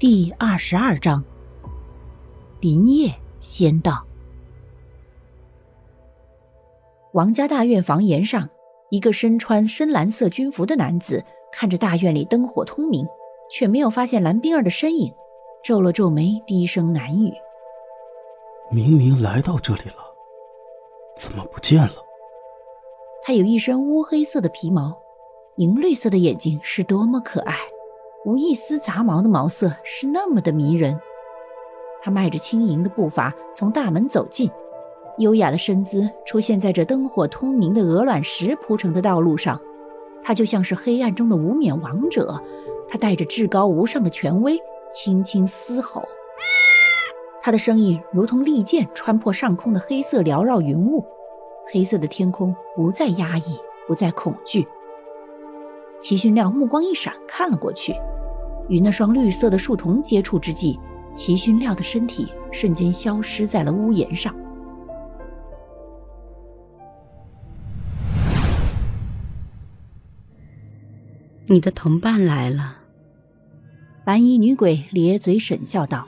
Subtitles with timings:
[0.00, 1.22] 第二十二章，
[2.58, 4.02] 林业仙道。
[7.12, 8.48] 王家大院房檐上，
[8.88, 11.22] 一个身穿深蓝色军服的男子
[11.52, 13.06] 看着大院里灯火通明，
[13.50, 15.12] 却没有发现蓝冰儿的身影，
[15.62, 17.34] 皱了皱眉，低声喃语
[18.72, 19.96] ：“明明来到这里了，
[21.14, 21.96] 怎么不见了？”
[23.22, 24.98] 他有一身乌黑色的皮毛，
[25.56, 27.54] 银绿色的眼睛是多么可爱。
[28.24, 30.98] 无一丝杂毛的毛色是那么的迷人。
[32.02, 34.50] 他迈着轻盈的步伐从大门走进，
[35.18, 39.58] 优雅的身姿出现在这灯火通明的鹅卵石铺成的道路上。
[40.22, 42.38] 他就像是黑暗中的无冕王者，
[42.88, 44.60] 他带着至高无上的权威，
[44.90, 46.02] 轻轻嘶吼。
[47.40, 51.02] 他的声音如同利剑穿破上空的黑色缭绕云雾，
[51.72, 54.68] 黑色的天空不再压抑，不再恐惧。
[55.98, 57.94] 齐勋亮目光一闪，看了过去。
[58.70, 60.78] 与那双绿色的树瞳接触之际，
[61.12, 64.34] 齐勋亮的身体瞬间消失在了屋檐上。
[71.46, 72.76] 你的同伴来了。
[74.04, 76.06] 蓝衣女鬼咧嘴沈笑道，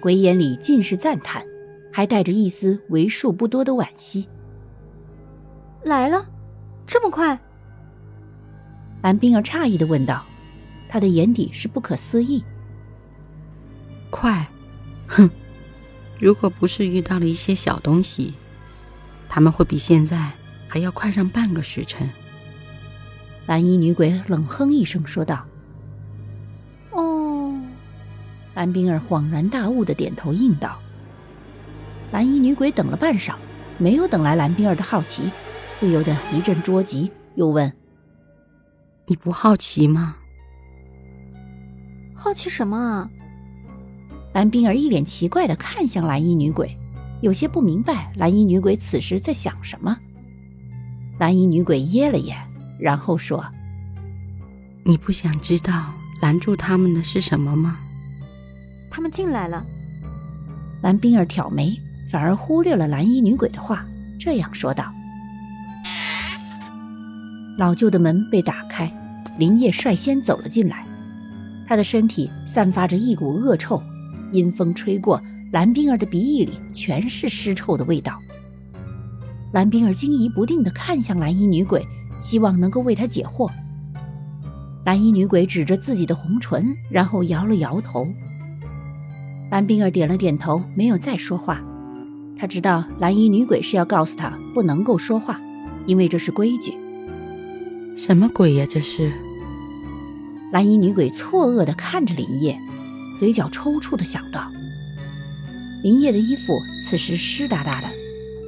[0.00, 1.44] 鬼眼里尽是赞叹，
[1.92, 4.28] 还带着一丝为数不多的惋惜。
[5.82, 6.24] 来了，
[6.86, 7.36] 这么快？
[9.02, 10.24] 蓝冰儿诧异的问道。
[10.88, 12.42] 他的眼底是不可思议。
[14.10, 14.48] 快，
[15.06, 15.28] 哼！
[16.18, 18.34] 如果不是遇到了一些小东西，
[19.28, 20.32] 他们会比现在
[20.66, 22.08] 还要快上半个时辰。
[23.46, 25.44] 蓝衣女鬼冷哼一声说道
[26.90, 27.54] ：“哦。”
[28.54, 30.78] 蓝冰儿恍然大悟的点头应道。
[32.10, 33.34] 蓝衣女鬼等了半晌，
[33.78, 35.30] 没有等来蓝冰儿的好奇，
[35.78, 37.72] 不由得一阵着急，又问
[39.06, 40.16] ：“你不好奇吗？”
[42.20, 43.08] 好奇什么啊？
[44.34, 46.76] 蓝冰儿一脸奇怪的看向蓝衣女鬼，
[47.22, 49.96] 有些不明白蓝衣女鬼此时在想什么。
[51.18, 52.36] 蓝衣女鬼噎了噎，
[52.78, 53.44] 然后说
[54.84, 57.78] ：“你不想知道拦住他们的是什么吗？”
[58.90, 59.64] 他们进来了。
[60.82, 61.80] 蓝冰儿挑眉，
[62.10, 63.86] 反而忽略了蓝衣女鬼的话，
[64.18, 64.92] 这样说道
[67.56, 68.92] ：“老旧的门被打开，
[69.38, 70.84] 林叶率先走了进来。”
[71.68, 73.82] 他的身体散发着一股恶臭，
[74.32, 75.20] 阴风吹过，
[75.52, 78.18] 蓝冰儿的鼻翼里全是尸臭的味道。
[79.52, 81.86] 蓝冰儿惊疑不定地看向蓝衣女鬼，
[82.18, 83.50] 希望能够为她解惑。
[84.86, 88.06] 蓝衣女鬼指着自己的红唇，然后摇了摇头。
[89.50, 91.62] 蓝冰儿点了点头，没有再说话。
[92.38, 95.38] 他知道蓝衣女鬼是要告诉他不能够说话，
[95.84, 96.72] 因为这是规矩。
[97.94, 99.12] 什么鬼呀，这是？
[100.50, 102.58] 蓝衣女鬼错愕地看着林叶，
[103.18, 104.50] 嘴角抽搐地想到：
[105.82, 107.88] 林叶的衣服此时湿哒哒的。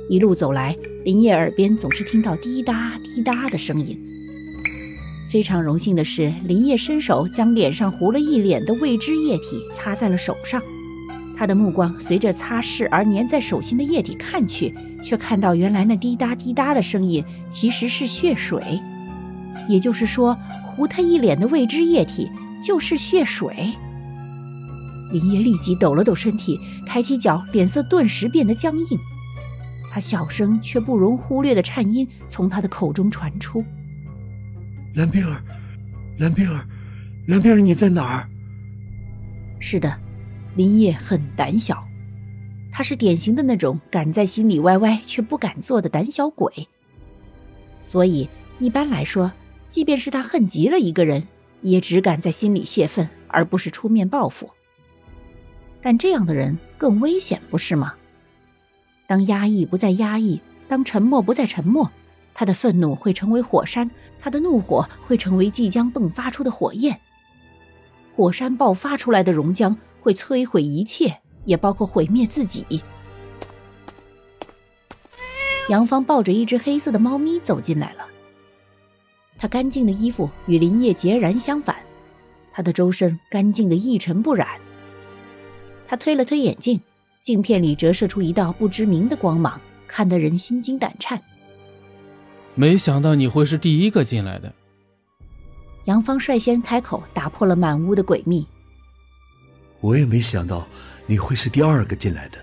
[0.08, 0.74] 一路走来，
[1.04, 3.98] 林叶耳边总是听到滴答滴答的声音。
[5.30, 10.60] 非常荣幸的是，林叶伸手将脸上糊了一脸的未知液体擦在了手上。
[11.36, 14.74] 他的目光随着擦拭而粘在手心的液体看去，
[15.04, 18.80] 却看到原来那滴答滴答的声音其实是血水。
[19.70, 20.36] 也就是说。
[20.72, 22.30] 糊他一脸的未知液体
[22.62, 23.70] 就是血水。
[25.12, 28.98] 林叶立即抖了抖身体，抬起脚，脸色顿时变得僵硬。
[29.90, 33.62] 他小声却不容忽略的颤音从他的口中传出
[34.94, 35.42] ：“蓝冰儿，
[36.18, 36.64] 蓝冰儿，
[37.26, 38.26] 蓝冰儿，你在哪儿？”
[39.60, 39.94] 是的，
[40.54, 41.84] 林叶很胆小，
[42.72, 46.68] 他是典型的那种敢在心里歪歪却不敢做的胆小鬼。
[47.82, 48.26] 所以
[48.60, 49.30] 一般来说。
[49.70, 51.28] 即便是他恨极了一个人，
[51.62, 54.50] 也只敢在心里泄愤，而不是出面报复。
[55.80, 57.94] 但这样的人更危险，不是吗？
[59.06, 61.88] 当压抑不再压抑，当沉默不再沉默，
[62.34, 63.88] 他的愤怒会成为火山，
[64.18, 66.98] 他的怒火会成为即将迸发出的火焰。
[68.12, 72.82] 火山爆发出来的熔浆会摧毁一切，也包括毁灭自己。
[75.68, 78.09] 杨芳抱着一只黑色的猫咪走进来了。
[79.40, 81.74] 他干净的衣服与林业截然相反，
[82.52, 84.46] 他的周身干净的一尘不染。
[85.88, 86.78] 他推了推眼镜，
[87.22, 89.58] 镜片里折射出一道不知名的光芒，
[89.88, 91.18] 看得人心惊胆颤。
[92.54, 94.52] 没想到你会是第一个进来的。
[95.86, 98.46] 杨芳率先开口，打破了满屋的诡秘。
[99.80, 100.66] 我也没想到
[101.06, 102.36] 你会是第二个进来的。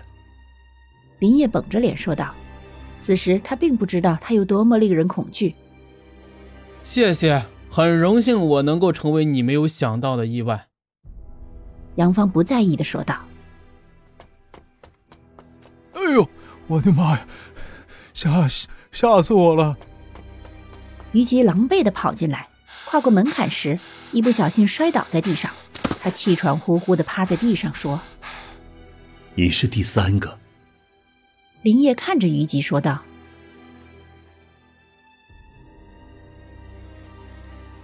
[1.20, 2.34] 林业绷着脸说道。
[2.96, 5.54] 此时他并不知道他有多么令人恐惧。
[6.88, 10.68] 谢谢，很荣幸我能够成为你没有想到的意外。
[11.96, 13.20] 杨芳不在意的说道
[15.92, 16.26] ：“哎呦，
[16.66, 17.26] 我的妈呀，
[18.14, 18.48] 吓
[18.90, 19.76] 吓死我了！”
[21.12, 22.48] 虞姬狼狈的跑进来，
[22.86, 23.78] 跨过门槛时，
[24.10, 25.52] 一不小心摔倒在地上。
[26.00, 28.00] 他气喘呼呼的趴在地上说
[29.36, 30.38] ：“你是第三个。”
[31.60, 33.02] 林叶看着虞姬说道：“